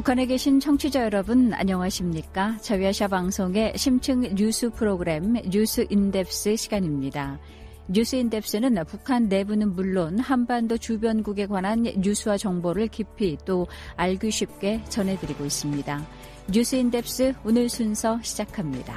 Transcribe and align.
북한에 0.00 0.24
계신 0.24 0.60
청취자 0.60 1.04
여러분 1.04 1.52
안녕하십니까? 1.52 2.56
자유아시아 2.62 3.08
방송의 3.08 3.74
심층 3.76 4.22
뉴스 4.34 4.70
프로그램 4.70 5.34
뉴스 5.50 5.84
In-Depth 5.90 6.56
시간입니다. 6.56 7.38
뉴스 7.86 8.16
In-Depth는 8.16 8.82
북한 8.86 9.28
내부는 9.28 9.74
물론 9.74 10.18
한반도 10.18 10.78
주변국에 10.78 11.44
관한 11.44 11.82
뉴스와 11.82 12.38
정보를 12.38 12.88
깊이 12.88 13.36
또 13.44 13.66
알기 13.96 14.30
쉽게 14.30 14.82
전해드리고 14.88 15.44
있습니다. 15.44 16.06
뉴스 16.50 16.76
In-Depth 16.76 17.34
오늘 17.44 17.68
순서 17.68 18.18
시작합니다. 18.22 18.96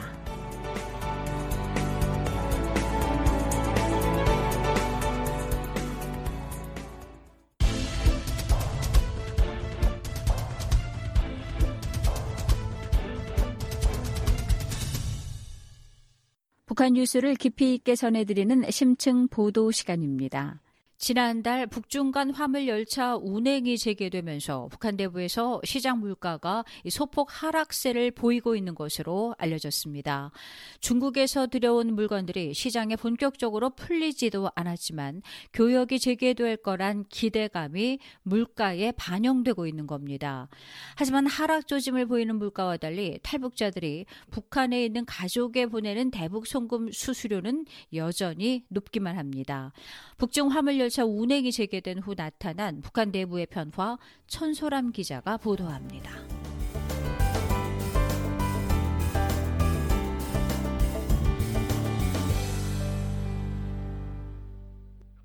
북한 16.73 16.93
뉴스를 16.93 17.35
깊이 17.35 17.75
있게 17.75 17.95
전해드리는 17.95 18.71
심층 18.71 19.27
보도 19.27 19.69
시간입니다. 19.69 20.59
지난달 21.03 21.67
북중 21.67 22.11
간 22.13 22.29
화물 22.29 22.65
열차 22.65 23.17
운행이 23.17 23.77
재개되면서 23.77 24.69
북한 24.71 24.95
내부에서 24.95 25.59
시장 25.65 25.99
물가가 25.99 26.63
소폭 26.89 27.27
하락세를 27.29 28.11
보이고 28.11 28.55
있는 28.55 28.73
것으로 28.73 29.35
알려졌습니다. 29.37 30.31
중국에서 30.79 31.47
들여온 31.47 31.93
물건들이 31.95 32.53
시장에 32.53 32.95
본격적으로 32.95 33.71
풀리지도 33.71 34.51
않았지만 34.55 35.23
교역이 35.51 35.99
재개될 35.99 36.55
거란 36.63 37.03
기대감이 37.09 37.99
물가에 38.21 38.93
반영되고 38.93 39.67
있는 39.67 39.87
겁니다. 39.87 40.47
하지만 40.95 41.27
하락 41.27 41.67
조짐을 41.67 42.05
보이는 42.05 42.33
물가와 42.37 42.77
달리 42.77 43.19
탈북자들이 43.23 44.05
북한에 44.31 44.85
있는 44.85 45.03
가족에 45.03 45.65
보내는 45.65 46.11
대북 46.11 46.47
송금 46.47 46.93
수수료는 46.93 47.65
여전히 47.93 48.63
높기만 48.69 49.17
합니다. 49.17 49.73
북중 50.17 50.47
화물 50.47 50.79
열차 50.79 50.92
열차 50.93 51.05
운행이 51.05 51.51
재개된 51.51 51.97
후 51.99 52.13
나타난 52.13 52.79
북한 52.81 53.09
내부의 53.09 53.47
변화 53.47 53.97
천소람 54.27 54.91
기자가 54.91 55.37
보도합니다. 55.37 56.11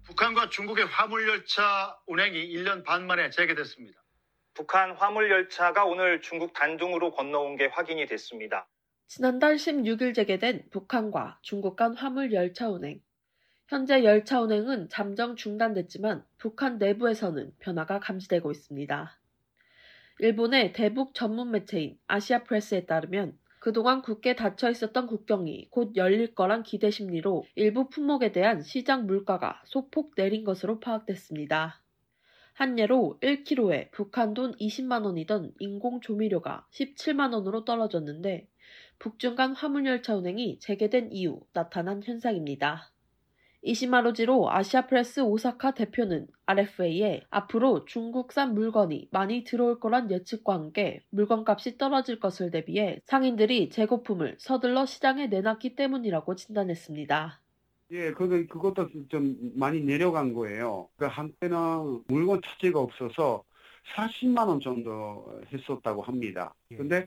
북한과 0.05 0.49
중국의 0.49 0.87
화물열차 0.87 1.99
운행이 2.07 2.49
1년 2.49 2.83
반 2.83 3.07
만에 3.07 3.29
재개됐습니다. 3.29 4.03
북한 4.55 4.93
화물열차가 4.93 5.85
오늘 5.85 6.23
중국 6.23 6.55
단둥으로 6.55 7.13
건너온 7.13 7.57
게 7.59 7.67
확인이 7.67 8.07
됐습니다. 8.07 8.67
지난달 9.07 9.57
16일 9.57 10.15
재개된 10.15 10.71
북한과 10.71 11.41
중국 11.43 11.77
간 11.77 11.95
화물열차 11.95 12.71
운행. 12.71 13.03
현재 13.69 14.03
열차 14.03 14.41
운행은 14.41 14.89
잠정 14.89 15.37
중단됐지만 15.37 16.25
북한 16.39 16.79
내부에서는 16.79 17.53
변화가 17.59 18.01
감지되고 18.01 18.51
있습니다. 18.51 19.19
일본의 20.21 20.73
대북 20.73 21.13
전문 21.13 21.51
매체인 21.51 21.99
아시아 22.07 22.45
프레스에 22.45 22.87
따르면 22.87 23.37
그동안 23.61 24.01
굳게 24.01 24.37
닫혀 24.37 24.71
있었던 24.71 25.07
국경이 25.07 25.69
곧 25.69 25.95
열릴 25.97 26.35
거란 26.35 26.63
기대 26.63 26.91
심리로 26.91 27.45
일부 27.57 27.91
품목에 27.91 28.33
대한 28.33 28.63
시장 28.63 29.05
물가가 29.07 29.61
소폭 29.67 30.15
내린 30.17 30.45
것으로 30.45 30.81
파악됐습니다. 30.81 31.83
한 32.55 32.79
예로 32.79 33.19
1kg에 33.21 33.91
북한 33.91 34.33
돈 34.33 34.53
20만 34.53 35.05
원이던 35.05 35.53
인공 35.59 36.01
조미료가 36.01 36.67
17만 36.73 37.35
원으로 37.35 37.67
떨어졌는데 37.67 38.49
북중 38.99 39.37
간 39.37 39.55
화물열차 39.55 40.17
운행이 40.17 40.59
재개된 40.61 41.13
이후 41.13 41.43
나타난 41.53 42.03
현상입니다. 42.03 42.91
이시마루지로 43.63 44.51
아시아프레스 44.51 45.21
오사카 45.21 45.73
대표는 45.73 46.27
RFA에 46.47 47.23
앞으로 47.31 47.85
중국산 47.87 48.55
물건이 48.55 49.09
많이 49.11 49.43
들어올 49.45 49.81
거란 49.81 50.11
예측과 50.11 50.55
함께 50.55 51.01
물건값이 51.11 51.77
떨어질 51.77 52.21
것을 52.21 52.51
대비해 52.51 53.01
상인들이 53.07 53.71
재고품을 53.71 54.37
서둘러 54.39 54.87
시장에 54.87 55.27
내놨기 55.27 55.75
때문이라고 55.75 56.37
진단했습니다. 56.37 57.41
예, 57.91 58.13
그, 58.13 58.47
그것도 58.47 58.91
좀 59.09 59.37
많이 59.57 59.81
내려간 59.81 60.35
거예요. 60.35 60.89
그 60.97 61.07
한때는 61.07 62.05
물건 62.07 62.41
차지가 62.43 62.81
없어서 62.81 63.43
40만 63.97 64.47
원 64.47 64.61
정도 64.61 65.41
했었다고 65.53 66.03
합니다. 66.03 66.55
예. 66.71 66.77
근데 66.77 67.07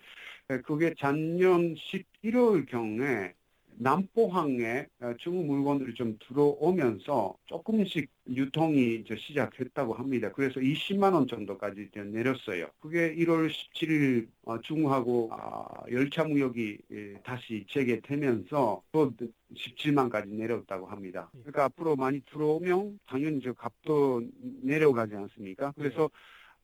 그게 0.65 0.93
작년 0.97 1.75
11월 1.75 2.67
경에 2.67 3.33
남포항에 3.81 4.85
어, 5.01 5.13
중국 5.17 5.47
물건들이 5.47 5.95
좀 5.95 6.15
들어오면서 6.19 7.35
조금씩 7.47 8.09
유통이 8.27 8.97
이제 8.97 9.15
시작했다고 9.15 9.95
합니다. 9.95 10.31
그래서 10.31 10.59
20만 10.59 11.13
원 11.13 11.25
정도까지 11.27 11.87
이제 11.89 12.03
내렸어요. 12.03 12.67
그게 12.79 13.15
1월 13.15 13.49
17일 13.49 14.27
어, 14.43 14.61
중국하고 14.61 15.29
아, 15.31 15.83
열차 15.91 16.23
무역이 16.23 16.77
예, 16.91 17.13
다시 17.23 17.65
재개되면서 17.69 18.83
또 18.91 19.13
17만까지 19.55 20.27
내렸다고 20.29 20.85
합니다. 20.85 21.31
그러니까 21.31 21.65
앞으로 21.65 21.95
많이 21.95 22.21
들어오면 22.31 22.99
당연히 23.07 23.41
저 23.41 23.53
값도 23.53 24.21
내려가지 24.61 25.15
않습니까? 25.15 25.73
그래서 25.75 26.07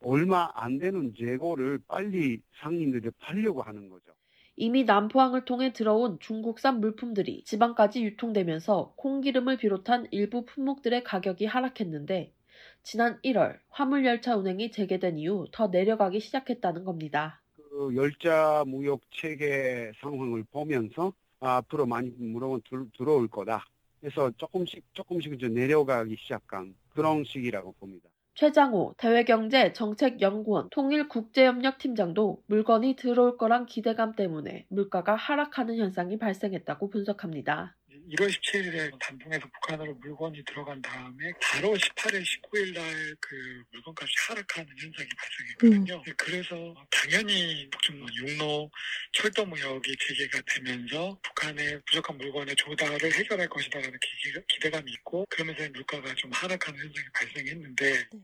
얼마 0.01 0.51
안 0.53 0.77
되는 0.77 1.15
재고를 1.17 1.79
빨리 1.87 2.41
상인들이 2.61 3.09
팔려고 3.19 3.63
하는 3.63 3.89
거죠. 3.89 4.13
이미 4.59 4.85
남포항을 4.85 5.45
통해 5.45 5.71
들어온 5.71 6.17
중국산 6.19 6.79
물품들이 6.79 7.43
지방까지 7.43 8.03
유통되면서 8.03 8.93
콩기름을 8.95 9.57
비롯한 9.57 10.07
일부 10.09 10.45
품목들의 10.45 11.03
가격이 11.03 11.45
하락했는데 11.45 12.33
지난 12.81 13.21
1월 13.21 13.59
화물열차 13.69 14.35
운행이 14.35 14.71
재개된 14.71 15.19
이후 15.19 15.45
더 15.51 15.67
내려가기 15.67 16.19
시작했다는 16.19 16.85
겁니다. 16.85 17.39
그 17.55 17.95
열차 17.95 18.63
무역 18.65 19.01
체계 19.11 19.91
상황을 20.01 20.43
보면서 20.45 21.13
앞으로 21.39 21.85
많이 21.85 22.09
물건 22.17 22.59
들어올 22.97 23.27
거다. 23.27 23.63
그래서 24.01 24.31
조금씩 24.37 24.83
조금씩 24.93 25.33
이제 25.33 25.49
내려가기 25.49 26.15
시작한 26.17 26.73
그런 26.89 27.23
시기라고 27.23 27.73
봅니다. 27.73 28.09
최장호 28.37 28.93
대외경제 28.97 29.73
정책연구원 29.73 30.69
통일국제협력팀장도 30.69 32.41
물건이 32.47 32.95
들어올 32.95 33.35
거란 33.37 33.65
기대감 33.65 34.13
때문에 34.15 34.65
물가가 34.69 35.13
하락하는 35.17 35.75
현상이 35.75 36.17
발생했다고 36.17 36.89
분석합니다. 36.89 37.75
1월 38.07 38.29
17일에 38.29 38.97
단둥에서 38.99 39.47
북한으로 39.47 39.95
물건이 39.95 40.43
들어간 40.45 40.81
다음에 40.81 41.31
바로 41.41 41.73
18일, 41.75 42.23
19일 42.23 42.73
날 42.73 43.17
그 43.19 43.63
물건값이 43.71 44.13
하락하는 44.27 44.69
현상이 44.77 45.09
발생했거든요. 45.17 46.03
음. 46.07 46.13
그래서 46.17 46.75
당연히 46.91 47.69
북중 47.69 48.05
육로 48.15 48.71
철도 49.11 49.45
무역이 49.45 49.95
재개가 49.99 50.41
되면서 50.45 51.19
북한의 51.23 51.81
부족한 51.85 52.17
물건의 52.17 52.55
조달을 52.55 53.13
해결할 53.13 53.47
것이다라는 53.49 53.99
기대 54.47 54.69
감이 54.69 54.91
있고 54.91 55.25
그러면서 55.29 55.63
물가가 55.73 56.13
좀 56.15 56.31
하락하는 56.33 56.79
현상이 56.79 57.07
발생했는데 57.13 57.93
네. 58.11 58.19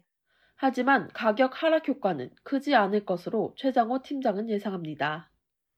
하지만 0.56 1.10
가격 1.14 1.62
하락 1.62 1.88
효과는 1.88 2.30
크지 2.44 2.74
않을 2.76 3.06
것으로 3.06 3.54
최장호 3.58 4.04
팀장은 4.04 4.50
예상합니다. 4.50 5.33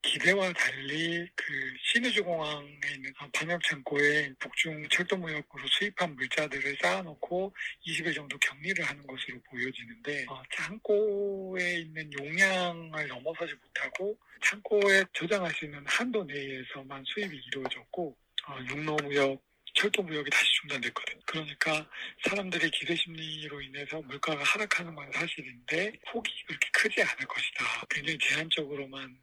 기대와 0.06 0.54
달리 0.54 1.28
그 1.36 1.74
신의주 1.82 2.24
공항에 2.24 2.70
있는 2.94 3.12
방역 3.34 3.62
창고에 3.64 4.32
북중 4.40 4.88
철도 4.90 5.18
무역으로 5.18 5.68
수입한 5.68 6.16
물자들을 6.16 6.78
쌓아놓고 6.80 7.54
20일 7.88 8.14
정도 8.14 8.38
격리를 8.38 8.86
하는 8.86 9.06
것으로 9.08 9.42
보여지는데 9.50 10.26
어, 10.30 10.44
창고에 10.54 11.80
있는 11.80 12.12
용량을 12.14 13.08
넘어서지 13.08 13.54
못하고 13.56 14.18
창고에 14.44 15.04
저장할 15.14 15.52
수 15.56 15.66
있는 15.66 15.84
한도 15.88 16.24
내에서만 16.24 17.04
수입이 17.08 17.36
이루어졌고 17.48 18.16
어, 18.48 18.58
육로 18.70 18.98
무역 18.98 19.42
철도 19.74 20.02
무역이 20.04 20.30
다시 20.30 20.46
중단됐거든. 20.62 21.20
그러니까 21.26 21.90
사람들의 22.24 22.72
기대 22.72 22.96
심리로 22.96 23.62
인해서 23.62 24.02
물가가 24.04 24.42
하락하는 24.42 24.96
건 24.96 25.12
사실인데 25.12 25.92
폭이 26.08 26.32
그렇게 26.48 26.70
크지 26.72 27.02
않을 27.02 27.26
것이다. 27.28 27.86
굉장히 27.90 28.18
제한적으로만 28.20 29.18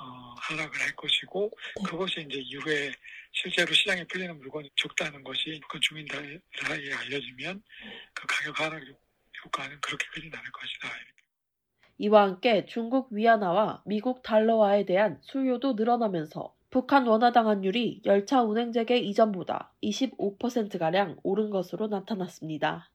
어, 0.00 0.34
하락을 0.38 0.80
할 0.80 0.96
것이고 0.96 1.50
네. 1.76 1.82
그것이 1.88 2.26
이제 2.28 2.38
이후에 2.38 2.92
실제로 3.32 3.72
시장에 3.72 4.04
풀리는 4.04 4.36
물건이 4.38 4.70
적다는 4.76 5.22
것이 5.22 5.60
북한 5.62 5.80
주민들 5.80 6.40
사이에 6.60 6.92
알려지면 6.92 7.62
그 8.14 8.26
가격 8.26 8.60
하락 8.60 8.82
효과는 9.44 9.80
그렇게 9.80 10.06
크진 10.12 10.34
않을 10.34 10.50
것이다. 10.50 10.88
이와 11.98 12.22
함께 12.22 12.66
중국 12.66 13.12
위안화와 13.12 13.82
미국 13.86 14.22
달러화에 14.22 14.84
대한 14.84 15.18
수요도 15.22 15.74
늘어나면서 15.74 16.54
북한 16.70 17.06
원화 17.06 17.30
당 17.30 17.46
환율이 17.48 18.02
열차 18.04 18.42
운행 18.42 18.72
재개 18.72 18.96
이전보다 18.98 19.72
25%가량 19.80 21.18
오른 21.22 21.50
것으로 21.50 21.86
나타났습니다. 21.86 22.90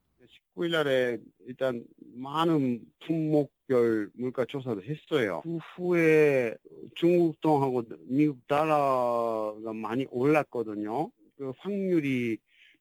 19일 0.60 0.70
날에 0.70 1.18
일단 1.46 1.84
많은 2.14 2.80
품목별 3.00 4.10
물가 4.14 4.44
조사도 4.44 4.82
했어요. 4.82 5.40
그 5.42 5.56
후에 5.56 6.54
중국 6.94 7.40
동하고 7.40 7.82
미국 8.02 8.46
달러가 8.46 9.72
많이 9.72 10.06
올랐거든요. 10.10 11.10
그 11.36 11.52
확률이 11.58 12.36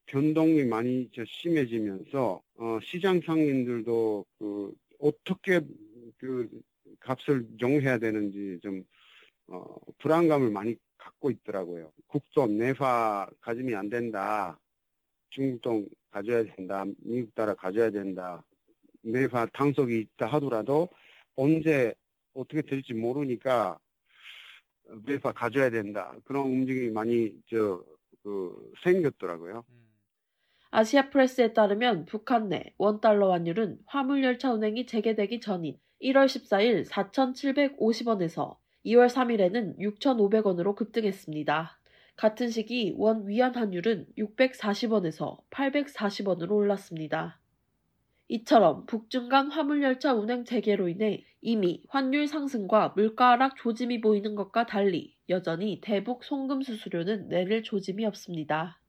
변동이 0.06 0.66
많이 0.66 1.10
심해지면서 1.26 2.42
어, 2.58 2.80
시장 2.84 3.22
상인들도 3.22 4.26
그 4.38 4.74
어떻게 5.00 5.62
그 6.18 6.50
값을 7.00 7.48
정해야 7.60 7.98
되는지 7.98 8.60
좀 8.62 8.84
어, 9.48 9.76
불안감을 10.00 10.52
많이 10.52 10.76
갖고 10.98 11.32
있더라고요. 11.32 11.92
국돈 12.08 12.58
내화 12.58 13.30
가지면 13.40 13.76
안 13.76 13.90
된다. 13.90 14.60
중국돈 15.30 15.88
가져야 16.12 16.44
된다. 16.56 16.86
미국 17.00 17.34
달러 17.36 17.56
가져야 17.56 17.92
된다. 17.92 18.44
내화 19.02 19.46
당속이 19.54 20.00
있다 20.00 20.28
하더라도 20.28 20.90
언제 21.36 21.94
어떻게 22.34 22.62
될지 22.62 22.94
모르니까 22.94 23.80
내화 25.06 25.32
가져야 25.32 25.70
된다. 25.70 26.16
그런 26.26 26.46
움직임이 26.48 26.90
많이 26.90 27.32
저 27.50 27.84
그 28.24 28.72
생겼더라고요. 28.84 29.64
아시아 30.72 31.10
프레스에 31.10 31.54
따르면 31.54 32.06
북한 32.06 32.50
내 32.50 32.74
원달러 32.78 33.32
환율은 33.32 33.80
화물열차 33.88 34.54
운행이 34.54 34.86
재개되기 34.86 35.40
전인 35.40 35.78
1월 36.02 36.26
14일 36.26 36.86
4,750원에서 36.88 38.58
2월 38.86 39.08
3일에는 39.10 39.80
6,500원으로 39.80 40.76
급등했습니다. 40.76 41.79
같은 42.20 42.50
시기 42.50 42.94
원 42.98 43.30
위안 43.30 43.56
환율은 43.56 44.08
640원에서 44.18 45.38
840원으로 45.52 46.52
올랐습니다. 46.52 47.40
이처럼 48.28 48.86
북중 48.88 49.30
간 49.30 49.50
화물열차 49.50 50.14
운행 50.16 50.44
재개로 50.44 50.90
인해 50.90 51.24
이미 51.42 51.82
환율 51.88 52.28
상승과 52.28 52.90
물가 52.98 53.30
하락 53.30 53.56
조짐이 53.56 54.02
보이는 54.02 54.36
것과 54.36 54.66
달리 54.66 55.16
여전히 55.30 55.80
대북 55.80 56.26
송금 56.26 56.62
수수료는 56.62 57.30
내릴 57.30 57.64
조짐이 57.64 58.06
없습니다. 58.06 58.82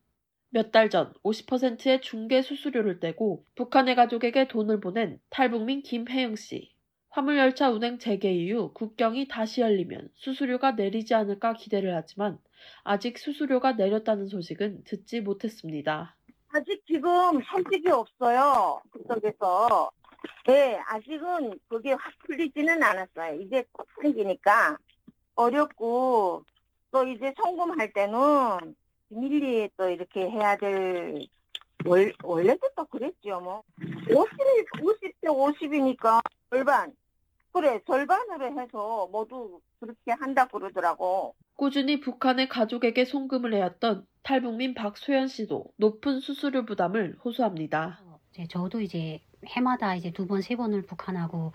몇 0.48 0.72
달 0.72 0.90
전 0.90 1.12
50%의 1.22 2.00
중개 2.00 2.42
수수료를 2.42 2.98
떼고 2.98 3.46
북한의 3.54 3.94
가족에게 3.94 4.48
돈을 4.48 4.80
보낸 4.80 5.20
탈북민 5.30 5.84
김혜영 5.84 6.34
씨. 6.34 6.72
화물열차 7.10 7.70
운행 7.70 7.98
재개 7.98 8.32
이후 8.32 8.72
국경이 8.72 9.26
다시 9.26 9.60
열리면 9.60 10.10
수수료가 10.14 10.72
내리지 10.72 11.14
않을까 11.14 11.54
기대를 11.54 11.94
하지만 11.94 12.38
아직 12.84 13.18
수수료가 13.18 13.72
내렸다는 13.72 14.28
소식은 14.28 14.84
듣지 14.84 15.20
못했습니다. 15.20 16.16
아직 16.52 16.82
지금 16.86 17.42
현직이 17.42 17.88
없어요. 17.90 18.80
그쪽에서. 18.90 19.90
네, 20.46 20.78
아직은 20.86 21.58
그게 21.68 21.92
확 21.92 22.12
풀리지는 22.20 22.82
않았어요. 22.82 23.40
이제 23.40 23.64
곧 23.72 23.86
풀리니까 23.94 24.78
어렵고 25.34 26.44
또 26.92 27.04
이제 27.06 27.32
송금할 27.36 27.92
때는 27.92 28.74
밀리 29.08 29.68
또 29.76 29.88
이렇게 29.88 30.30
해야 30.30 30.56
될 30.56 31.26
월, 31.84 32.12
원래도 32.22 32.68
또 32.76 32.84
그랬죠, 32.84 33.40
뭐. 33.40 33.64
50, 34.08 34.28
50대 34.80 35.24
50이니까 35.24 36.20
절반. 36.50 36.92
그래, 37.52 37.80
절반으로 37.86 38.60
해서 38.60 39.08
모두 39.10 39.60
그렇게 39.80 40.12
한다고 40.12 40.58
그러더라고. 40.58 41.34
꾸준히 41.56 42.00
북한의 42.00 42.48
가족에게 42.48 43.04
송금을 43.04 43.52
해왔던 43.54 44.06
탈북민 44.22 44.74
박소연 44.74 45.28
씨도 45.28 45.66
높은 45.76 46.20
수수료 46.20 46.64
부담을 46.64 47.16
호소합니다. 47.24 48.00
이제 48.30 48.46
저도 48.48 48.80
이제 48.80 49.20
해마다 49.46 49.94
이제 49.94 50.10
두 50.12 50.26
번, 50.26 50.42
세 50.42 50.56
번을 50.56 50.82
북한하고 50.82 51.52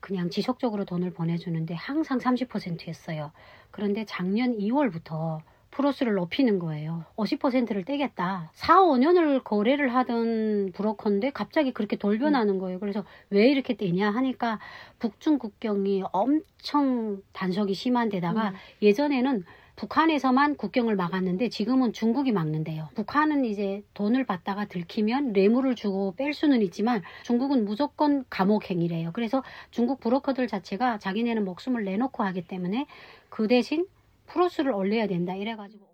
그냥 0.00 0.30
지속적으로 0.30 0.84
돈을 0.84 1.12
보내주는데 1.12 1.74
항상 1.74 2.18
30%였어요. 2.18 3.32
그런데 3.70 4.04
작년 4.04 4.58
2월부터 4.58 5.40
프로스를 5.70 6.14
높이는 6.14 6.58
거예요. 6.58 7.04
50%를 7.16 7.84
떼겠다. 7.84 8.50
4, 8.54 8.80
5년을 8.80 9.44
거래를 9.44 9.94
하던 9.94 10.72
브로커인데 10.74 11.30
갑자기 11.30 11.72
그렇게 11.72 11.96
돌변하는 11.96 12.58
거예요. 12.58 12.80
그래서 12.80 13.04
왜 13.30 13.50
이렇게 13.50 13.76
떼냐 13.76 14.10
하니까 14.10 14.58
북중 14.98 15.38
국경이 15.38 16.02
엄청 16.12 17.22
단속이 17.32 17.74
심한 17.74 18.08
데다가 18.08 18.50
음. 18.50 18.54
예전에는 18.82 19.44
북한에서만 19.80 20.56
국경을 20.56 20.94
막았는데 20.94 21.48
지금은 21.48 21.94
중국이 21.94 22.32
막는데요. 22.32 22.90
북한은 22.96 23.46
이제 23.46 23.82
돈을 23.94 24.26
받다가 24.26 24.66
들키면 24.66 25.32
뇌물을 25.32 25.74
주고 25.74 26.14
뺄 26.16 26.34
수는 26.34 26.60
있지만 26.62 27.02
중국은 27.22 27.64
무조건 27.64 28.26
감옥행위래요. 28.28 29.12
그래서 29.14 29.42
중국 29.70 30.00
브로커들 30.00 30.48
자체가 30.48 30.98
자기네는 30.98 31.46
목숨을 31.46 31.84
내놓고 31.84 32.22
하기 32.24 32.42
때문에 32.42 32.86
그 33.30 33.48
대신 33.48 33.86
프로스를 34.30 34.72
올려야 34.72 35.06
된다 35.06 35.34
이래가지고 35.34 35.88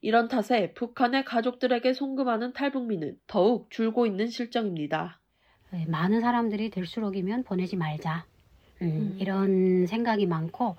이런 0.00 0.28
탓에 0.28 0.72
북한의 0.74 1.24
가족들에게 1.24 1.92
송금하는 1.92 2.52
탈북민은 2.52 3.18
더욱 3.26 3.70
줄고 3.70 4.06
있는 4.06 4.28
실정입니다. 4.28 5.20
네, 5.72 5.84
많은 5.86 6.20
사람들이 6.20 6.70
될수록이면 6.70 7.44
보내지 7.44 7.76
말자 7.76 8.26
음, 8.82 8.86
음. 8.86 9.16
이런 9.18 9.86
생각이 9.86 10.26
많고 10.26 10.76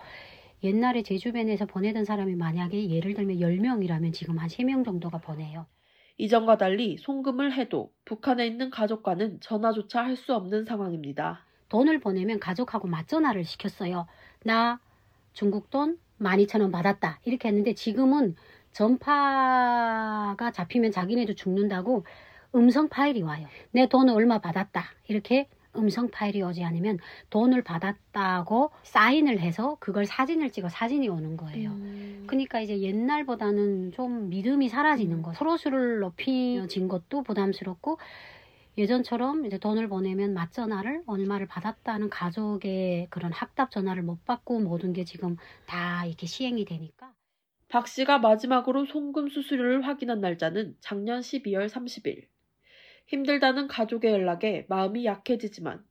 옛날에 0.64 1.04
제 1.04 1.18
주변에서 1.18 1.66
보내던 1.66 2.06
사람이 2.06 2.36
만약에 2.36 2.90
예를 2.90 3.14
들면 3.14 3.38
10명이라면 3.38 4.14
지금 4.14 4.40
한 4.40 4.48
3명 4.50 4.84
정도가 4.86 5.20
보내요. 5.20 5.66
이전과 6.18 6.58
달리 6.58 6.98
송금을 6.98 7.54
해도 7.54 7.92
북한에 8.06 8.48
있는 8.48 8.72
가족과는 8.72 9.40
전화조차 9.40 10.04
할 10.04 10.16
수 10.16 10.34
없는 10.34 10.66
상황입니다. 10.66 11.46
돈을 11.70 12.00
보내면 12.00 12.40
가족하고 12.40 12.88
맞전화를 12.88 13.44
시켰어요. 13.44 14.08
나 14.44 14.80
중국 15.34 15.70
돈 15.70 16.00
12,000원 16.22 16.72
받았다. 16.72 17.20
이렇게 17.26 17.48
했는데 17.50 17.74
지금은 17.74 18.36
전파가 18.72 20.52
잡히면 20.54 20.92
자기네도 20.92 21.36
죽는다고 21.36 22.06
음성 22.56 22.90
파일이 22.90 23.22
와요. 23.22 23.48
내 23.72 23.88
돈을 23.88 24.14
얼마 24.14 24.40
받았다. 24.40 24.84
이렇게 25.08 25.48
음성 25.76 26.10
파일이 26.10 26.42
오지 26.42 26.64
않으면 26.64 26.98
돈을 27.30 27.64
받았다고 27.64 28.72
사인을 28.84 29.40
해서 29.40 29.78
그걸 29.80 30.06
사진을 30.06 30.52
찍어 30.52 30.70
사진이 30.70 31.08
오는 31.08 31.38
거예요. 31.38 31.72
그러니까 32.26 32.60
이제 32.60 32.80
옛날보다는 32.82 33.92
좀 33.92 34.30
믿음이 34.30 34.70
사라지는 34.70 35.22
거. 35.22 35.34
서로수를 35.34 36.00
높이진 36.00 36.88
것도 36.88 37.24
부담스럽고 37.24 38.00
예전처럼 38.78 39.46
이제 39.46 39.58
돈을 39.58 39.90
보내면 39.90 40.34
맞전화를 40.34 41.04
얼마를 41.08 41.48
받았다는 41.48 42.10
가족의 42.10 43.08
그런 43.10 43.32
학답 43.32 43.72
전화를 43.72 44.04
못 44.04 44.24
받고 44.26 44.60
모든 44.60 44.94
게 44.94 45.04
지금 45.04 45.36
다 45.66 46.06
이렇게 46.06 46.28
시행이 46.28 46.66
되니까 46.66 47.14
박 47.70 47.88
씨가 47.88 48.20
마지막으로 48.20 48.86
송금 48.86 49.30
수수료를 49.30 49.82
확인한 49.86 50.22
날짜는 50.22 50.78
작년 50.80 51.20
12월 51.20 51.68
30일. 51.68 52.28
힘들다는 53.08 53.68
가족의 53.68 54.12
연락에 54.12 54.66
마음이 54.70 55.06
약해지지만 55.06 55.84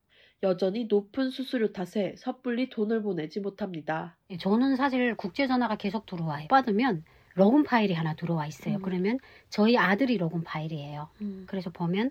여전히 0.43 0.85
높은 0.85 1.31
수수료 1.31 1.73
탓에 1.73 2.14
섣불리 2.19 2.71
돈을 2.71 3.02
보내지 3.02 3.40
못합니다. 3.40 4.16
예, 4.31 4.37
저는 4.37 4.76
사실 4.76 5.14
국제 5.16 5.47
전화가 5.47 5.76
계속 5.76 6.07
들어와요. 6.07 6.49
받으면 6.49 7.05
로금 7.35 7.64
파일이 7.64 7.95
하나 7.95 8.14
들어와 8.14 8.47
있어요. 8.47 8.76
음. 8.76 8.83
그러면 8.83 9.19
저희 9.50 9.76
아들이 9.76 10.16
로금 10.16 10.43
파일이에요. 10.45 11.09
그래서 11.47 11.71
보면 11.71 12.11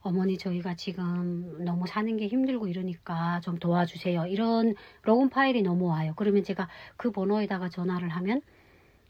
어머니 0.00 0.38
저희가 0.38 0.74
지금 0.74 1.64
너무 1.64 1.86
사는 1.86 2.16
게 2.16 2.28
힘들고 2.28 2.68
이러니까 2.68 3.40
좀 3.40 3.58
도와주세요. 3.58 4.26
이런 4.26 4.74
로금 5.02 5.28
파일이 5.28 5.62
넘어와요. 5.62 6.14
그러면 6.16 6.42
제가 6.44 6.68
그 6.96 7.10
번호에다가 7.10 7.68
전화를 7.68 8.08
하면 8.10 8.40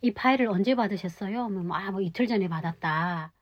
이 0.02 0.12
파일을 0.12 0.48
언제 0.48 0.74
받으셨어요? 0.74 1.48
그러면 1.48 1.72
아, 1.72 1.90
뭐 1.90 2.00
이틀 2.00 2.26
전에 2.26 2.48
받았다. 2.48 3.32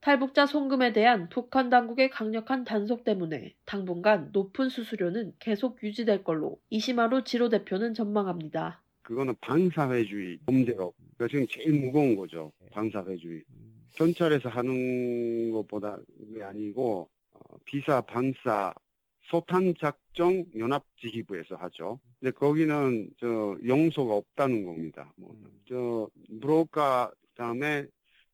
탈북자 0.00 0.44
송금에 0.44 0.92
대한 0.92 1.30
북한 1.30 1.70
당국의 1.70 2.10
강력한 2.10 2.64
단속 2.64 3.04
때문에 3.04 3.54
당분간 3.64 4.28
높은 4.32 4.68
수수료는 4.68 5.32
계속 5.38 5.82
유지될 5.82 6.24
걸로 6.24 6.58
이시마루 6.68 7.24
지로 7.24 7.48
대표는 7.48 7.94
전망합니다. 7.94 8.82
그거는 9.02 9.34
반사회주의 9.40 10.38
범죄로 10.44 10.92
그 11.16 11.28
지금 11.28 11.46
제일 11.48 11.72
무거운 11.80 12.16
거죠. 12.16 12.52
반사회주의. 12.72 13.44
경찰에서 13.94 14.48
하는 14.50 15.52
것보다 15.52 15.98
그게 16.18 16.42
아니고 16.44 17.10
어, 17.32 17.56
비사 17.64 18.00
반사 18.02 18.74
소탄 19.30 19.74
작정 19.80 20.44
연합지휘부에서 20.56 21.56
하죠. 21.56 22.00
근데 22.20 22.30
거기는 22.32 23.10
저 23.18 23.56
용서가 23.66 24.14
없다는 24.14 24.64
겁니다. 24.66 25.12
뭐, 25.16 25.34
저 25.68 26.08
브로커 26.40 27.12
그다음에 27.30 27.86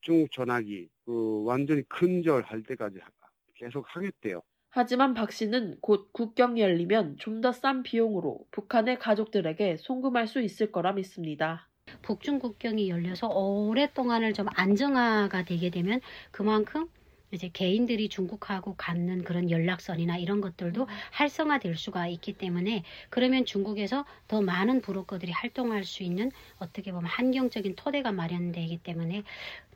중국 0.02 0.33
전화기 0.33 0.88
그 1.07 1.45
완전히 1.45 1.83
큰절 1.88 2.43
할 2.43 2.62
때까지 2.64 2.99
하- 2.99 3.11
계속 3.55 3.85
하겠대요. 3.88 4.43
하지만 4.71 5.14
박 5.14 5.31
씨는 5.33 5.79
곧 5.81 6.12
국경이 6.12 6.61
열리면 6.61 7.19
좀 7.19 7.40
더 7.40 7.52
싼 7.52 7.85
비용으로 7.85 8.49
북한의 8.50 8.99
가족들에게 8.99 9.76
송금할 9.76 10.26
수 10.26 10.40
있을 10.43 10.73
거라 10.73 10.93
믿습니다. 10.95 11.69
북중 12.02 12.38
국경이 12.38 12.88
열려서 12.88 13.28
오랫동안을 13.28 14.32
좀 14.32 14.47
안정화가 14.54 15.44
되게 15.44 15.70
되면 15.70 16.00
그만큼 16.30 16.88
이제 17.32 17.49
개인들이 17.52 18.09
중국하고 18.09 18.75
갖는 18.76 19.23
그런 19.23 19.50
연락선이나 19.50 20.18
이런 20.18 20.40
것들도 20.40 20.88
활성화될 21.12 21.76
수가 21.76 22.09
있기 22.09 22.32
때문에 22.35 22.82
그러면 23.09 23.44
중국에서 23.44 24.04
더 24.26 24.40
많은 24.42 24.80
브로커들이 24.80 25.32
활동할 25.32 25.85
수 25.85 26.02
있는 26.02 26.30
어떻게 26.59 26.90
보면 26.92 27.06
환경적인 27.09 27.76
토대가 27.76 28.12
마련되기 28.12 28.78
때문에 28.78 29.23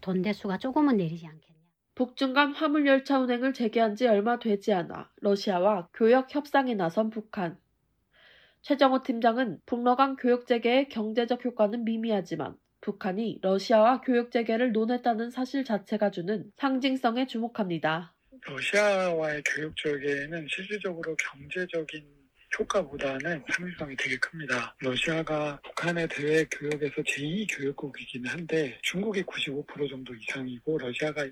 돈 0.00 0.22
대수가 0.22 0.58
조금은 0.58 0.96
내리지 0.96 1.26
않겠냐. 1.26 1.54
북중 1.94 2.32
간 2.32 2.52
화물열차 2.52 3.20
운행을 3.20 3.54
재개한 3.54 3.94
지 3.94 4.08
얼마 4.08 4.40
되지 4.40 4.72
않아 4.72 5.10
러시아와 5.20 5.88
교역 5.94 6.34
협상에 6.34 6.74
나선 6.74 7.08
북한. 7.08 7.56
최정호 8.64 9.02
팀장은 9.02 9.58
북러간 9.66 10.16
교역 10.16 10.46
재개의 10.46 10.88
경제적 10.88 11.44
효과는 11.44 11.84
미미하지만 11.84 12.56
북한이 12.80 13.40
러시아와 13.42 14.00
교역 14.00 14.30
재개를 14.30 14.72
논했다는 14.72 15.30
사실 15.30 15.64
자체가 15.64 16.10
주는 16.10 16.50
상징성에 16.56 17.26
주목합니다. 17.26 18.14
러시아와의 18.40 19.42
교육 19.54 19.76
쪽에는 19.76 20.46
실질적으로 20.48 21.14
경제적인 21.14 22.06
효과보다는 22.58 23.44
상징성이 23.50 23.96
되게 23.98 24.16
큽니다. 24.16 24.74
러시아가 24.78 25.60
북한의 25.62 26.08
대외 26.08 26.44
교역에서 26.44 27.02
제2 27.02 27.46
교역국이긴 27.58 28.26
한데 28.26 28.78
중국이 28.80 29.22
95% 29.24 29.90
정도 29.90 30.14
이상이고 30.14 30.78
러시아가 30.78 31.26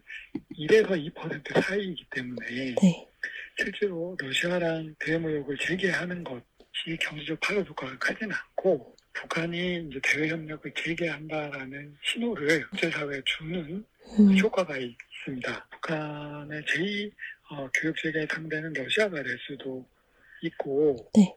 1에서 0.58 1.14
2% 1.14 1.62
사이이기 1.62 2.04
때문에 2.10 2.74
네. 2.74 3.08
실제로 3.56 4.16
러시아랑 4.18 4.94
대무역을 4.98 5.56
재개하는 5.58 6.24
것 6.24 6.42
이 6.86 6.96
경제적 6.96 7.38
파급 7.40 7.68
효과가 7.68 7.98
크지는 7.98 8.34
않고 8.34 8.96
북한이 9.12 9.88
이제 9.88 10.00
대외 10.02 10.28
협력을 10.28 10.72
재개한다라는 10.74 11.96
신호를 12.02 12.68
국제사회에 12.70 13.22
주는 13.24 13.84
음, 14.18 14.38
효과가 14.38 14.76
있습니다. 14.76 15.68
북한의 15.70 16.62
제2 16.62 17.12
어, 17.50 17.68
교육 17.74 17.98
세계의 17.98 18.26
상대는 18.30 18.72
러시아가 18.72 19.22
될 19.22 19.38
수도 19.46 19.86
있고, 20.42 21.10
네. 21.14 21.36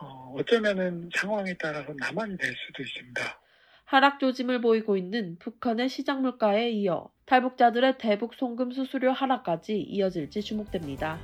어, 0.00 0.34
어쩌면은 0.36 1.08
상황에 1.14 1.54
따라서 1.58 1.94
남한이 1.96 2.36
될 2.36 2.54
수도 2.66 2.82
있습니다. 2.82 3.40
하락 3.84 4.18
조짐을 4.18 4.60
보이고 4.60 4.96
있는 4.96 5.38
북한의 5.38 5.88
시장 5.88 6.22
물가에 6.22 6.70
이어 6.70 7.08
탈북자들의 7.26 7.98
대북 7.98 8.34
송금 8.34 8.72
수수료 8.72 9.12
하락까지 9.12 9.78
이어질지 9.78 10.42
주목됩니다. 10.42 11.20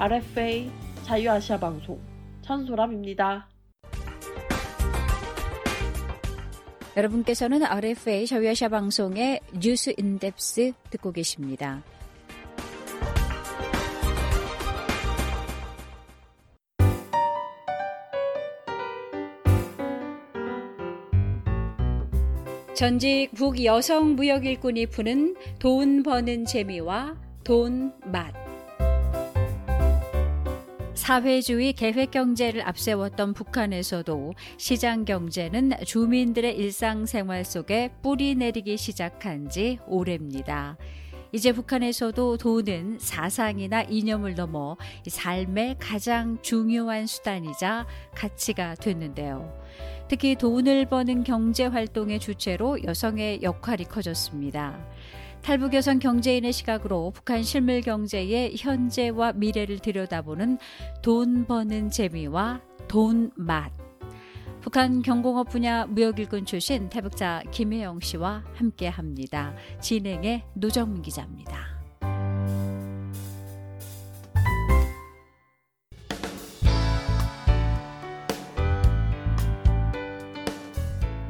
RFA 0.00 0.70
자유아시아 1.02 1.60
방송 1.60 2.00
천소람입니다. 2.40 3.46
여러분께서는 6.96 7.62
RFA 7.62 8.26
자유아시아 8.26 8.70
방송의 8.70 9.40
뉴스 9.60 9.92
인덱스 9.98 10.72
듣고 10.88 11.12
계십니다. 11.12 11.82
전직 22.74 23.34
북 23.34 23.62
여성 23.62 24.16
무역 24.16 24.46
일꾼이 24.46 24.86
푸는 24.86 25.36
돈 25.58 26.02
버는 26.02 26.46
재미와 26.46 27.16
돈 27.44 27.92
맛. 28.06 28.49
사회주의 31.10 31.72
계획 31.72 32.12
경제를 32.12 32.64
앞세웠던 32.68 33.34
북한에서도 33.34 34.32
시장 34.58 35.04
경제는 35.04 35.72
주민들의 35.84 36.56
일상생활 36.56 37.44
속에 37.44 37.90
뿌리 38.00 38.36
내리기 38.36 38.76
시작한 38.76 39.48
지 39.48 39.80
오래입니다. 39.88 40.76
이제 41.32 41.50
북한에서도 41.50 42.36
돈은 42.36 42.98
사상이나 43.00 43.82
이념을 43.82 44.36
넘어 44.36 44.76
삶의 45.08 45.78
가장 45.80 46.38
중요한 46.42 47.08
수단이자 47.08 47.88
가치가 48.14 48.76
됐는데요. 48.76 49.52
특히 50.06 50.36
돈을 50.36 50.86
버는 50.86 51.24
경제 51.24 51.66
활동의 51.66 52.20
주체로 52.20 52.84
여성의 52.84 53.42
역할이 53.42 53.86
커졌습니다. 53.86 54.78
탈북 55.42 55.74
여성 55.74 55.98
경제인의 55.98 56.52
시각으로 56.52 57.10
북한 57.12 57.42
실물 57.42 57.80
경제의 57.80 58.54
현재와 58.56 59.32
미래를 59.32 59.78
들여다보는 59.78 60.58
돈 61.02 61.44
버는 61.46 61.90
재미와 61.90 62.60
돈 62.88 63.30
맛. 63.34 63.72
북한 64.60 65.00
경공업 65.00 65.48
분야 65.48 65.86
무역일꾼 65.86 66.44
출신 66.44 66.88
태북자 66.90 67.42
김혜영 67.50 68.00
씨와 68.00 68.44
함께 68.54 68.88
합니다. 68.88 69.54
진행의 69.80 70.44
노정민 70.54 71.02
기자입니다. 71.02 71.80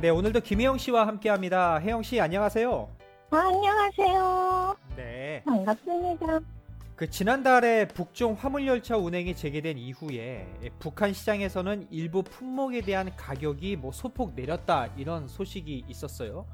네, 0.01 0.09
오늘도 0.09 0.41
김혜영 0.41 0.79
씨와 0.79 1.07
함께 1.07 1.29
합니다. 1.29 1.79
혜영 1.79 2.03
씨 2.03 2.21
안녕하세요. 2.21 3.00
아, 3.33 3.37
안녕하세요. 3.37 4.77
네, 4.97 5.43
반갑습니다. 5.45 6.41
그 6.97 7.09
지난달에 7.09 7.87
북중 7.87 8.37
화물 8.37 8.67
열차 8.67 8.97
운행이 8.97 9.37
재개된 9.37 9.79
이후에 9.79 10.49
북한 10.81 11.13
시장에서는 11.13 11.87
일부 11.91 12.25
품목에 12.25 12.81
대한 12.81 13.15
가격이 13.17 13.77
뭐 13.77 13.93
소폭 13.93 14.35
내렸다 14.35 14.89
이런 14.97 15.29
소식이 15.29 15.85
있었어요. 15.89 16.45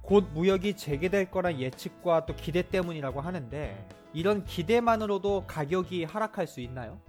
곧 0.00 0.28
무역이 0.32 0.76
재개될 0.76 1.32
거란 1.32 1.58
예측과 1.58 2.24
또 2.26 2.36
기대 2.36 2.62
때문이라고 2.62 3.20
하는데 3.20 3.84
이런 4.12 4.44
기대만으로도 4.44 5.44
가격이 5.48 6.04
하락할 6.04 6.46
수 6.46 6.60
있나요? 6.60 7.00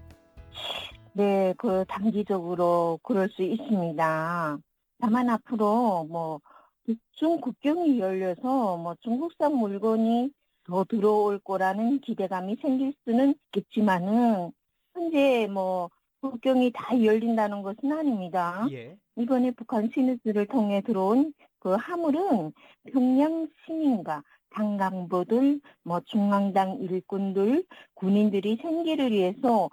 네, 1.12 1.54
그 1.60 1.86
단기적으로 1.88 3.00
그럴 3.04 3.30
수 3.30 3.44
있습니다. 3.44 4.58
다만 5.00 5.30
앞으로 5.30 6.08
뭐 6.10 6.42
북중 6.86 7.42
국경이 7.42 8.00
열려서 8.00 8.78
뭐 8.78 8.96
중국산 9.02 9.56
물건이 9.56 10.32
더 10.66 10.84
들어올 10.86 11.40
거라는 11.40 12.00
기대감이 12.00 12.58
생길 12.62 12.94
수는 13.04 13.36
있겠지만은 13.48 14.52
현재 14.94 15.48
뭐 15.48 15.90
국경이 16.22 16.72
다 16.74 17.02
열린다는 17.02 17.64
것은 17.64 17.92
아닙니다. 17.92 18.66
예. 18.72 18.98
이번에 19.18 19.52
북한 19.52 19.90
신우들을 19.94 20.46
통해 20.48 20.82
들어온 20.82 21.34
그 21.60 21.74
화물은 21.76 22.54
평양 22.92 23.48
시민과 23.66 24.24
당강보들, 24.52 25.60
뭐 25.84 26.00
중앙당 26.02 26.78
일꾼들, 26.82 27.64
군인들이 27.96 28.58
생계를 28.62 29.12
위해서 29.12 29.70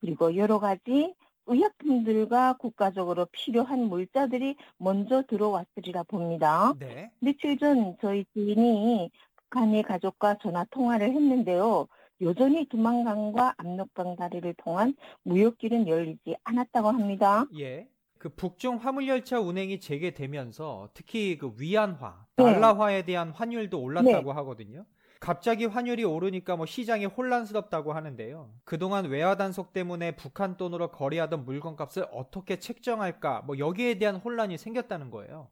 그리고 0.00 0.36
여러 0.36 0.58
가지 0.58 1.14
의약품들과 1.46 2.54
국가적으로 2.54 3.26
필요한 3.32 3.88
물자들이 3.88 4.56
먼저 4.78 5.22
들어왔으리라 5.22 6.04
봅니다. 6.04 6.74
네. 6.78 7.10
며칠 7.20 7.58
전 7.58 7.96
저희 8.00 8.24
지인이 8.34 9.10
북한의 9.36 9.82
가족과 9.82 10.38
전화 10.38 10.64
통화를 10.70 11.10
했는데요. 11.10 11.88
여전히 12.20 12.66
두만강과 12.66 13.54
압록강 13.56 14.16
다리를 14.16 14.54
통한 14.58 14.94
무역길은 15.24 15.88
열리지 15.88 16.36
않았다고 16.44 16.88
합니다. 16.88 17.46
예. 17.58 17.88
그 18.18 18.28
북중 18.28 18.76
화물열차 18.76 19.40
운행이 19.40 19.80
재개되면서 19.80 20.90
특히 20.94 21.36
그 21.36 21.52
위안화, 21.58 22.26
네. 22.36 22.44
달러화에 22.44 23.02
대한 23.02 23.30
환율도 23.30 23.80
올랐다고 23.80 24.32
하거든요. 24.32 24.86
갑자기 25.22 25.66
환율이 25.66 26.02
오르니까 26.02 26.56
뭐 26.56 26.66
시장이 26.66 27.04
혼란스럽다고 27.06 27.92
하는데요. 27.92 28.50
그동안 28.64 29.04
외화 29.04 29.36
단속 29.36 29.72
때문에 29.72 30.16
북한 30.16 30.56
돈으로 30.56 30.90
거래하던 30.90 31.44
물건 31.44 31.76
값을 31.76 32.08
어떻게 32.10 32.58
책정할까? 32.58 33.42
뭐 33.42 33.56
여기에 33.56 33.98
대한 33.98 34.16
혼란이 34.16 34.58
생겼다는 34.58 35.12
거예요. 35.12 35.48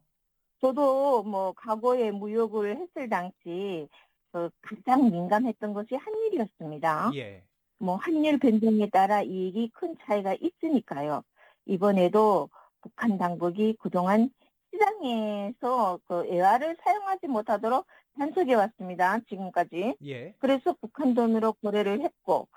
저도 0.59 1.23
뭐 1.23 1.53
과거에 1.53 2.11
무역을 2.11 2.75
했을 2.81 3.07
당시 3.07 3.87
그 4.33 4.49
가장 4.61 5.09
민감했던 5.09 5.73
것이 5.73 5.95
한일이었습니다. 5.95 7.11
예. 7.15 7.45
뭐 7.79 7.95
환율 7.95 8.39
변동에 8.39 8.89
따라 8.89 9.21
이익이 9.21 9.71
큰 9.73 9.95
차이가 10.01 10.33
있으니까요. 10.33 11.23
이번에도 11.65 12.49
북한 12.81 13.17
당국이 13.17 13.77
그동안 13.79 14.31
시장에서 14.73 15.97
그 16.09 16.23
외화를 16.23 16.75
사용하지 16.83 17.27
못하도록 17.27 17.85
단속해 18.17 18.53
왔습니다. 18.53 19.19
지금까지. 19.29 19.95
예. 20.05 20.35
그래서 20.39 20.75
북한 20.81 21.13
돈으로 21.13 21.53
거래를 21.53 22.01
했고 22.01 22.47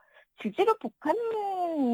실제로 0.43 0.77
북한 0.79 1.15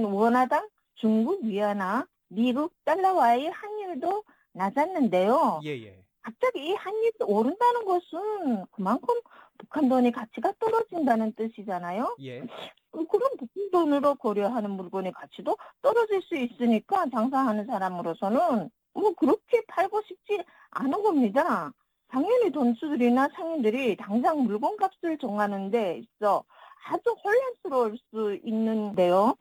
원화당 0.04 0.68
중국 0.94 1.44
위안화, 1.44 2.06
미국 2.28 2.74
달러와의 2.84 3.50
환율도 3.50 4.24
낮았는데요. 4.52 5.60
예, 5.64 5.70
예. 5.70 6.04
갑자기 6.22 6.68
이 6.68 6.72
환율이 6.74 7.12
오른다는 7.22 7.84
것은 7.84 8.66
그만큼 8.70 9.14
북한 9.58 9.88
돈의 9.88 10.12
가치가 10.12 10.52
떨어진다는 10.58 11.32
뜻이잖아요. 11.34 12.16
예. 12.22 12.40
어, 12.40 13.04
그럼 13.04 13.30
북한 13.38 13.70
돈으로 13.72 14.14
거래하는 14.16 14.70
물건의 14.72 15.12
가치도 15.12 15.56
떨어질 15.82 16.22
수 16.22 16.36
있으니까 16.36 17.06
장사하는 17.10 17.66
사람으로서는 17.66 18.70
뭐 18.94 19.14
그렇게 19.14 19.62
팔고 19.68 20.02
싶지 20.02 20.42
않은 20.70 21.02
겁니다. 21.02 21.72
당연히 22.10 22.50
돈수들이나 22.50 23.28
상인들이 23.34 23.96
당장 23.96 24.42
물건값을 24.44 25.18
정하는 25.18 25.70
데 25.70 25.98
있어 25.98 26.44
아주 26.88 27.14
혼란스러울 27.24 27.98
수 28.10 28.38
있는데요. 28.44 29.36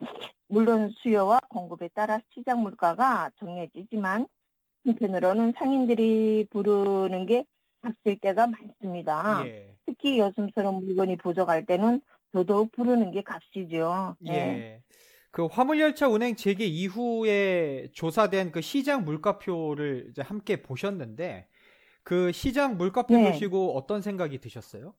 물론 0.48 0.92
수요와 0.98 1.40
공급에 1.48 1.88
따라 1.88 2.20
시장 2.32 2.62
물가가 2.62 3.30
정해지지만 3.38 4.26
한편으로는 4.84 5.54
상인들이 5.56 6.46
부르는 6.50 7.26
게 7.26 7.44
값일 7.82 8.18
때가 8.20 8.46
많습니다. 8.46 9.42
예. 9.46 9.74
특히 9.86 10.18
여슴스러운 10.18 10.84
물건이 10.84 11.16
부족할 11.16 11.66
때는 11.66 12.00
더더욱 12.32 12.72
부르는 12.72 13.10
게 13.10 13.22
값이죠. 13.22 14.16
예. 14.26 14.32
네. 14.32 14.82
그 15.32 15.46
화물열차 15.46 16.08
운행 16.08 16.34
재개 16.34 16.64
이후에 16.64 17.88
조사된 17.92 18.50
그 18.50 18.60
시장 18.60 19.04
물가표를 19.04 20.08
이제 20.10 20.22
함께 20.22 20.60
보셨는데 20.60 21.46
그 22.02 22.32
시장 22.32 22.76
물가표 22.76 23.14
네. 23.14 23.30
보시고 23.30 23.76
어떤 23.76 24.02
생각이 24.02 24.38
드셨어요? 24.38 24.94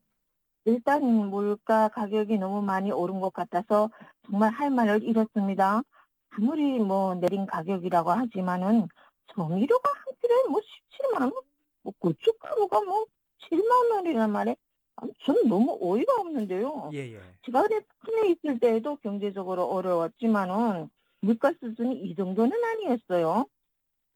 일단 0.65 1.03
물가 1.03 1.87
가격이 1.89 2.37
너무 2.37 2.61
많이 2.61 2.91
오른 2.91 3.19
것 3.19 3.33
같아서 3.33 3.89
정말 4.25 4.51
할 4.51 4.69
말을 4.69 5.03
잃었습니다. 5.03 5.81
아무리 6.29 6.79
뭐 6.79 7.15
내린 7.15 7.45
가격이라고 7.45 8.11
하지만은 8.11 8.87
정미료가 9.33 9.89
한 9.91 10.03
킬로에 10.21 10.43
뭐 10.49 10.61
17만 10.61 11.21
원, 11.23 11.33
뭐 11.81 11.93
고춧가루가 11.99 12.81
뭐 12.81 13.05
7만 13.49 13.91
원이란 13.91 14.31
말에 14.31 14.55
아, 14.97 15.03
저는 15.25 15.47
너무 15.47 15.77
어이가 15.81 16.13
없는데요. 16.19 16.91
예, 16.93 17.13
예. 17.13 17.19
제가 17.45 17.63
그래 17.63 17.81
푼에 17.99 18.29
있을 18.29 18.59
때에도 18.59 18.97
경제적으로 18.97 19.65
어려웠지만은 19.65 20.89
물가 21.21 21.51
수준이 21.59 22.01
이 22.03 22.15
정도는 22.15 22.51
아니었어요. 22.63 23.45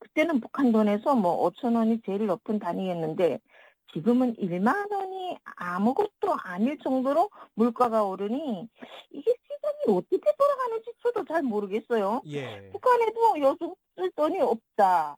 그때는 0.06 0.40
북한 0.40 0.72
돈에서 0.72 1.16
뭐 1.16 1.50
5천 1.50 1.76
원이 1.76 2.02
제일 2.06 2.28
높은 2.28 2.60
단위였는데 2.60 3.40
지금은 3.94 4.36
1만 4.36 4.92
원이 4.92 5.38
아무것도 5.56 6.36
아닐 6.44 6.78
정도로 6.80 7.30
물가가 7.56 8.04
오르니 8.04 8.68
이게 9.10 9.32
시장이 9.32 9.98
어떻게 9.98 10.32
돌아가는지 10.38 10.92
저도 11.02 11.26
잘 11.26 11.42
모르겠어요. 11.42 12.22
예. 12.28 12.70
북한에도 12.72 13.40
요즘 13.40 13.74
쓸 13.96 14.12
돈이 14.12 14.40
없다. 14.42 15.18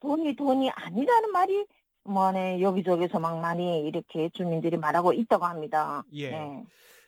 돈이 0.00 0.36
돈이 0.36 0.70
아니라는 0.70 1.32
말이 1.32 1.66
뭐네 2.04 2.60
여기저기서 2.60 3.18
막 3.18 3.40
많이 3.40 3.80
이렇게 3.86 4.28
주민들이 4.30 4.76
말하고 4.76 5.12
있다고 5.12 5.46
합니다. 5.46 6.04
예. 6.12 6.30
네. 6.30 6.64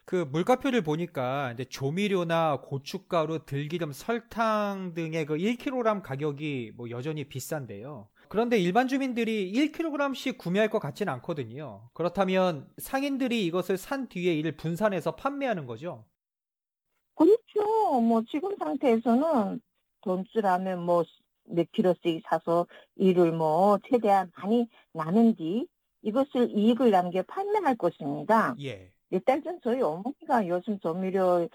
그 0.08 0.26
물가표를 0.32 0.80
보니까 0.80 1.52
이제 1.52 1.66
조미료나 1.66 2.62
고춧가루, 2.62 3.44
들기름, 3.44 3.92
설탕 3.92 4.94
등의 4.94 5.26
그 5.26 5.36
1kg 5.36 6.02
가격이 6.02 6.72
뭐 6.76 6.88
여전히 6.88 7.24
비싼데요. 7.24 8.08
그런데 8.30 8.58
일반 8.58 8.88
주민들이 8.88 9.52
1kg씩 9.52 10.38
구매할 10.38 10.70
것 10.70 10.78
같지는 10.78 11.12
않거든요. 11.12 11.90
그렇다면 11.92 12.66
상인들이 12.78 13.44
이것을 13.44 13.76
산 13.76 14.08
뒤에 14.08 14.32
이를 14.32 14.56
분산해서 14.56 15.14
판매하는 15.14 15.66
거죠. 15.66 16.06
그렇죠. 17.14 18.00
뭐 18.00 18.22
지금 18.30 18.56
상태에서는 18.56 19.60
돈줄하면 20.00 20.86
뭐 20.86 21.04
몇 21.50 21.70
킬로씩 21.72 22.22
사서 22.28 22.66
이를 22.96 23.32
뭐 23.32 23.78
최대한 23.88 24.30
많이 24.36 24.68
나눈 24.92 25.34
뒤 25.34 25.66
이것을 26.02 26.50
이익을 26.56 26.90
남겨 26.90 27.22
판매할 27.22 27.76
것입니다. 27.76 28.54
예. 28.62 28.90
전 29.44 29.60
저희 29.62 29.80
어머니가 29.82 30.46
요즘 30.48 30.78
조미료 30.80 31.48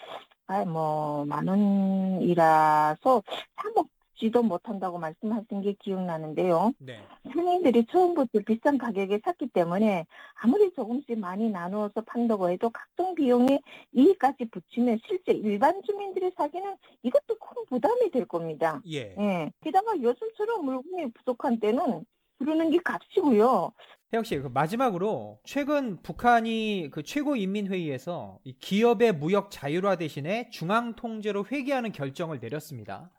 아뭐 0.47 1.25
만 1.25 1.47
원 1.47 2.21
이라서 2.21 3.23
사 3.55 3.69
먹지도 3.75 4.43
못한다고 4.43 4.97
말씀하신 4.99 5.61
게 5.61 5.73
기억나는데요. 5.79 6.73
네. 6.79 6.99
상인들이 7.33 7.85
처음부터 7.85 8.39
비싼 8.45 8.77
가격에 8.77 9.19
샀기 9.23 9.47
때문에 9.47 10.05
아무리 10.35 10.71
조금씩 10.73 11.17
많이 11.19 11.49
나누어서 11.49 12.01
판다고 12.01 12.49
해도 12.49 12.69
각종 12.69 13.15
비용에 13.15 13.59
이익까지 13.93 14.45
붙이면 14.51 14.99
실제 15.07 15.31
일반 15.31 15.81
주민들이 15.83 16.31
사기는 16.35 16.75
이것도 17.03 17.37
큰 17.39 17.65
부담이 17.69 18.11
될 18.11 18.25
겁니다. 18.25 18.81
예. 18.91 19.15
예. 19.17 19.51
게다가 19.61 19.93
요즘처럼 20.01 20.65
물건이 20.65 21.11
부족한 21.13 21.59
때는 21.59 22.05
부르는 22.43 22.69
게 22.69 22.79
값이고요. 22.83 23.71
혜영 24.13 24.23
씨, 24.23 24.37
그 24.37 24.47
마지막으로 24.47 25.39
최근 25.43 26.01
북한이 26.03 26.89
그 26.91 27.01
최고인민회의에서 27.01 28.37
이 28.43 28.53
기업의 28.59 29.13
무역 29.13 29.49
자율화 29.49 29.95
대신에 29.95 30.49
중앙 30.51 30.95
통제로 30.95 31.45
회귀하는 31.45 31.91
결정을 31.91 32.39
내렸습니다. 32.39 33.09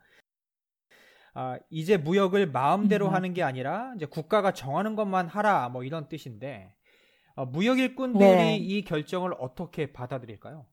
아, 1.33 1.59
이제 1.69 1.97
무역을 1.97 2.47
마음대로 2.47 3.09
음. 3.09 3.13
하는 3.13 3.33
게 3.33 3.43
아니라 3.43 3.91
이제 3.97 4.05
국가가 4.05 4.53
정하는 4.53 4.95
것만 4.95 5.27
하라 5.27 5.67
뭐 5.67 5.83
이런 5.83 6.07
뜻인데 6.07 6.73
어, 7.35 7.45
무역 7.45 7.79
일꾼들이 7.79 8.25
네. 8.25 8.55
이 8.55 8.85
결정을 8.85 9.33
어떻게 9.37 9.91
받아들일까요? 9.91 10.65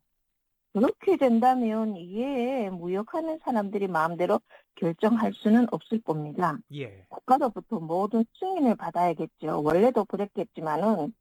그렇게 0.72 1.16
된다면 1.16 1.96
이게 1.96 2.70
무역하는 2.70 3.38
사람들이 3.44 3.88
마음대로 3.88 4.40
결정할 4.74 5.32
수는 5.35 5.66
없을 5.70 6.00
겁니다. 6.00 6.58
예. 6.74 7.04
국가로부터 7.08 7.78
모든 7.78 8.24
승인을 8.38 8.76
받아야겠죠. 8.76 9.62
원래도 9.62 10.04
그랬겠지만은 10.04 11.14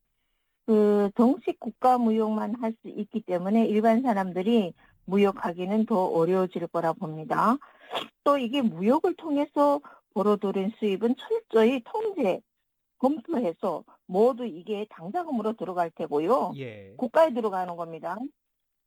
그 0.65 1.09
정식 1.17 1.59
국가 1.59 1.97
무역만 1.97 2.55
할 2.61 2.73
수 2.81 2.87
있기 2.87 3.21
때문에 3.21 3.65
일반 3.65 4.01
사람들이 4.01 4.73
무역하기는 5.05 5.85
더 5.85 6.05
어려워질 6.05 6.67
거라 6.67 6.93
봅니다. 6.93 7.57
또 8.23 8.37
이게 8.37 8.61
무역을 8.61 9.15
통해서 9.15 9.81
벌어들인 10.13 10.71
수입은 10.79 11.15
철저히 11.17 11.81
통제, 11.83 12.39
검토해서 12.99 13.83
모두 14.05 14.45
이게 14.45 14.85
당자금으로 14.89 15.53
들어갈 15.53 15.89
테고요. 15.89 16.53
예. 16.57 16.93
국가에 16.97 17.33
들어가는 17.33 17.75
겁니다. 17.75 18.17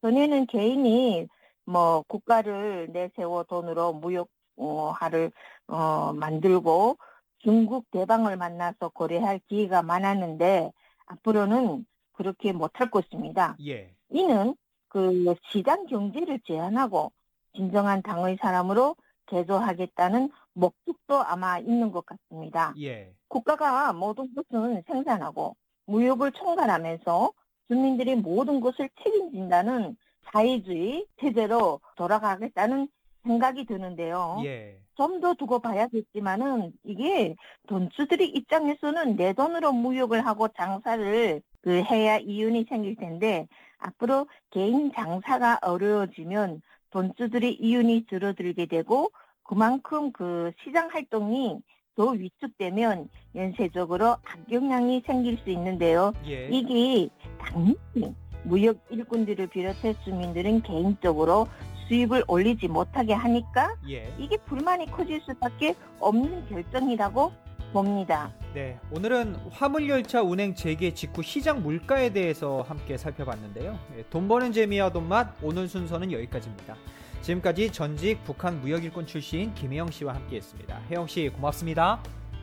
전에는 0.04 0.44
개인이 0.46 1.26
뭐 1.64 2.04
국가를 2.08 2.88
내세워 2.92 3.42
돈으로 3.44 3.94
무역화를 3.94 5.32
어, 5.68 6.12
만들고 6.12 6.98
중국 7.38 7.90
대방을 7.90 8.36
만나서 8.36 8.90
거래할 8.90 9.40
기회가 9.48 9.82
많았는데 9.82 10.72
앞으로는 11.06 11.86
그렇게 12.12 12.52
못할 12.52 12.90
것입니다. 12.90 13.56
예. 13.64 13.94
이는 14.10 14.54
그 14.88 15.34
시장 15.50 15.86
경제를 15.86 16.38
제한하고 16.46 17.10
진정한 17.54 18.02
당의 18.02 18.36
사람으로 18.42 18.96
개조하겠다는 19.26 20.30
목적도 20.52 21.22
아마 21.22 21.58
있는 21.58 21.90
것 21.90 22.04
같습니다. 22.04 22.74
예. 22.78 23.14
국가가 23.28 23.94
모든 23.94 24.28
것은 24.34 24.82
생산하고 24.86 25.56
무역을 25.86 26.32
총괄하면서 26.32 27.32
주민들이 27.68 28.14
모든 28.14 28.60
것을 28.60 28.88
책임진다는 29.02 29.96
사회주의 30.32 31.06
체제로 31.20 31.80
돌아가겠다는 31.96 32.88
생각이 33.22 33.66
드는데요. 33.66 34.40
예. 34.44 34.78
좀 34.96 35.20
더 35.20 35.34
두고 35.34 35.58
봐야겠지만은 35.58 36.72
이게 36.84 37.34
돈주들이 37.66 38.28
입장에서는 38.28 39.16
내 39.16 39.32
돈으로 39.32 39.72
무역을 39.72 40.24
하고 40.26 40.48
장사를 40.48 41.42
그 41.62 41.82
해야 41.82 42.18
이윤이 42.18 42.66
생길 42.68 42.96
텐데 42.96 43.48
앞으로 43.78 44.26
개인 44.50 44.92
장사가 44.92 45.58
어려워지면 45.62 46.62
돈주들이 46.90 47.54
이윤이 47.54 48.06
줄어들게 48.06 48.66
되고 48.66 49.10
그만큼 49.42 50.12
그 50.12 50.52
시장 50.62 50.88
활동이 50.90 51.60
더 51.96 52.10
위축되면 52.10 53.08
연쇄적으로 53.34 54.16
악영향이 54.24 55.02
생길 55.06 55.38
수 55.38 55.50
있는데요. 55.50 56.12
예. 56.26 56.48
이게 56.48 57.08
당연히 57.38 58.14
무역 58.44 58.78
일꾼들을 58.90 59.46
비롯해 59.48 59.94
주민들은 60.04 60.62
개인적으로 60.62 61.46
수입을 61.88 62.24
올리지 62.26 62.68
못하게 62.68 63.12
하니까 63.12 63.76
예. 63.88 64.12
이게 64.18 64.36
불만이 64.38 64.90
커질 64.90 65.20
수밖에 65.22 65.74
없는 66.00 66.48
결정이라고 66.48 67.32
봅니다. 67.72 68.32
네, 68.54 68.78
오늘은 68.92 69.34
화물열차 69.50 70.22
운행 70.22 70.54
재개 70.54 70.94
직후 70.94 71.22
시장 71.22 71.62
물가에 71.62 72.10
대해서 72.10 72.62
함께 72.62 72.96
살펴봤는데요. 72.96 73.76
예, 73.98 74.04
돈 74.10 74.28
버는 74.28 74.52
재미와 74.52 74.90
돈맛 74.90 75.42
오늘 75.42 75.66
순서는 75.66 76.12
여기까지입니다. 76.12 76.76
지금까지 77.24 77.72
전직 77.72 78.22
북한 78.24 78.60
무역일꾼 78.60 79.06
출신 79.06 79.54
김혜영 79.54 79.90
씨와 79.90 80.14
함께했습니다. 80.14 80.82
혜영 80.90 81.06
씨 81.06 81.30
고맙습니다. 81.30 82.02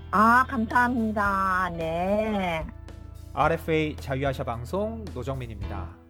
아, 0.10 0.44
감사합니다. 0.48 1.70
네. 1.78 2.65
RFA 3.32 3.96
자유아시아 3.98 4.44
방송 4.44 5.06
노정민입니다. 5.13 6.01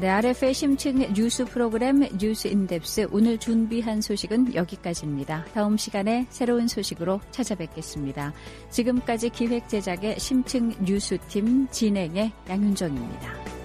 네, 0.00 0.08
RF의 0.08 0.54
심층 0.54 1.12
뉴스 1.12 1.44
프로그램 1.44 2.00
뉴스 2.16 2.48
인덱스 2.48 3.08
오늘 3.12 3.36
준비한 3.36 4.00
소식은 4.00 4.54
여기까지입니다. 4.54 5.44
다음 5.52 5.76
시간에 5.76 6.26
새로운 6.30 6.68
소식으로 6.68 7.20
찾아뵙겠습니다. 7.30 8.32
지금까지 8.70 9.28
기획 9.28 9.68
제작의 9.68 10.18
심층 10.18 10.72
뉴스팀 10.86 11.68
진행의 11.68 12.32
양윤정입니다. 12.48 13.59